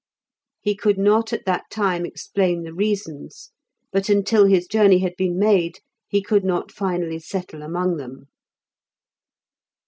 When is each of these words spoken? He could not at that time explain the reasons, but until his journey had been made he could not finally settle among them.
He 0.61 0.73
could 0.75 0.97
not 0.97 1.31
at 1.31 1.45
that 1.45 1.65
time 1.69 2.07
explain 2.07 2.63
the 2.63 2.73
reasons, 2.73 3.51
but 3.91 4.09
until 4.09 4.45
his 4.47 4.65
journey 4.65 4.97
had 4.97 5.15
been 5.15 5.37
made 5.37 5.77
he 6.07 6.23
could 6.23 6.43
not 6.43 6.71
finally 6.71 7.19
settle 7.19 7.61
among 7.61 7.97
them. 7.97 8.25